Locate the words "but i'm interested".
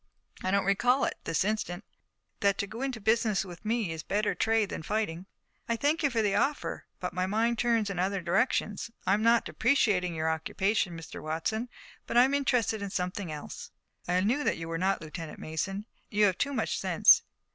12.07-12.81